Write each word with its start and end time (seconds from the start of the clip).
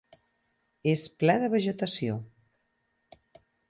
És 0.93 1.03
ple 1.21 1.37
de 1.45 1.51
vegetació. 1.57 2.19